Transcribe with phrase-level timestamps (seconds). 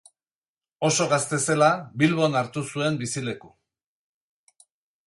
[0.87, 1.69] Oso gazte zela
[2.03, 3.55] Bilbon hartu zuen bizileku.